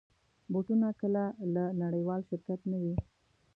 بوټونه 0.51 0.87
کله 0.99 1.23
له 1.53 1.63
نړېوال 1.83 2.21
شرکت 2.29 2.59
نه 2.71 2.77
وي. 2.83 2.95